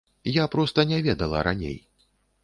Я 0.35 0.45
проста 0.53 0.85
не 0.91 0.99
ведала 1.07 1.43
раней. 1.49 1.77